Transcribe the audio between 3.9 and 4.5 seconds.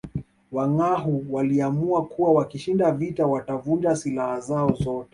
silaha